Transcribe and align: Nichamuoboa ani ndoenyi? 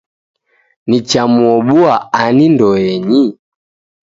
Nichamuoboa 0.87 1.95
ani 2.21 2.45
ndoenyi? 2.53 3.21